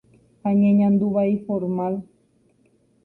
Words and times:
añeñandu 0.49 1.05
vai 1.15 1.31
formal. 1.47 1.93